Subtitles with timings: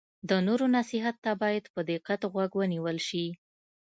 [0.29, 3.25] د نورو نصیحت ته باید په دقت غوږ ونیول شي.